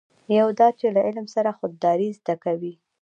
یو 0.37 0.47
دا 0.59 0.67
چې 0.79 0.87
له 0.95 0.99
علم 1.07 1.27
سره 1.35 1.55
خودداري 1.57 2.09
زده 2.19 2.35
کوي. 2.43 2.73